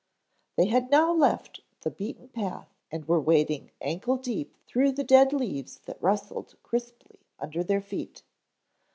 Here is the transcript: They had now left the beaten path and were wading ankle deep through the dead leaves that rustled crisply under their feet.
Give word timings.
They 0.57 0.65
had 0.65 0.89
now 0.89 1.11
left 1.13 1.59
the 1.81 1.91
beaten 1.91 2.29
path 2.29 2.73
and 2.91 3.05
were 3.07 3.19
wading 3.19 3.69
ankle 3.81 4.17
deep 4.17 4.57
through 4.65 4.93
the 4.93 5.03
dead 5.03 5.31
leaves 5.31 5.77
that 5.85 6.01
rustled 6.01 6.55
crisply 6.63 7.19
under 7.37 7.63
their 7.63 7.81
feet. 7.81 8.23